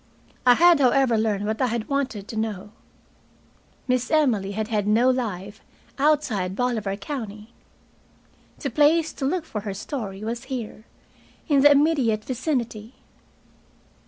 [0.47, 2.71] I had, however, learned what I had wanted to know.
[3.87, 5.61] Miss Emily had had no life
[5.99, 7.53] outside Bolivar County.
[8.57, 10.85] The place to look for her story was here,
[11.47, 12.95] in the immediate vicinity.